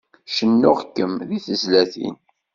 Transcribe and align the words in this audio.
Cennuɣ-kem 0.27 1.13
deg 1.29 1.41
tizlatin. 1.45 2.15